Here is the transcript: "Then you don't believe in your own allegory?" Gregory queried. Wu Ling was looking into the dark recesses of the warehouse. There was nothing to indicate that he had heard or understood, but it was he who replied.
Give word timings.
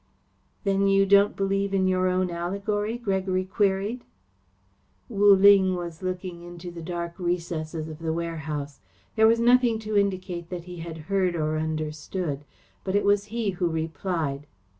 "Then 0.63 0.87
you 0.87 1.05
don't 1.05 1.35
believe 1.35 1.75
in 1.75 1.85
your 1.87 2.07
own 2.07 2.31
allegory?" 2.31 2.97
Gregory 2.97 3.45
queried. 3.45 4.03
Wu 5.09 5.35
Ling 5.35 5.75
was 5.75 6.01
looking 6.01 6.41
into 6.41 6.71
the 6.71 6.81
dark 6.81 7.19
recesses 7.19 7.87
of 7.87 7.99
the 7.99 8.11
warehouse. 8.11 8.79
There 9.15 9.27
was 9.27 9.39
nothing 9.39 9.77
to 9.81 9.95
indicate 9.99 10.49
that 10.49 10.63
he 10.63 10.77
had 10.77 10.97
heard 11.05 11.35
or 11.35 11.55
understood, 11.55 12.45
but 12.83 12.95
it 12.95 13.05
was 13.05 13.25
he 13.25 13.51
who 13.51 13.67
replied. 13.69 14.47